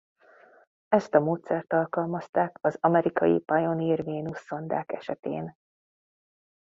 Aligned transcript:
Ezt 0.87 1.13
a 1.15 1.19
módszert 1.19 1.73
alkalmazták 1.73 2.57
az 2.61 2.77
amerikai 2.79 3.39
Pioneer 3.39 4.03
Vénusz-szondák 4.03 4.91
esetén. 4.91 5.55